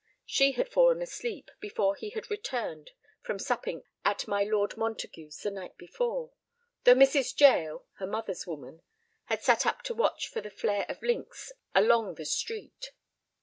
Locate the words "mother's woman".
8.07-8.81